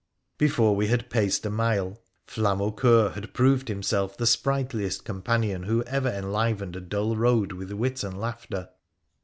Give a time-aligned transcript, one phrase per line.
[0.39, 5.83] Before we bad paced a mile, Flamaucceur had proved him self tbe sprightliest companion who
[5.83, 8.69] ever enlivened a dull road with wit and laughter.